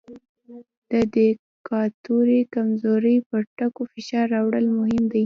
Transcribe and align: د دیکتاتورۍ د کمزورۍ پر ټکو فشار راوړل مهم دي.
د 0.91 0.93
دیکتاتورۍ 1.15 2.41
د 2.45 2.51
کمزورۍ 2.55 3.17
پر 3.29 3.41
ټکو 3.57 3.83
فشار 3.93 4.25
راوړل 4.35 4.65
مهم 4.79 5.03
دي. 5.11 5.19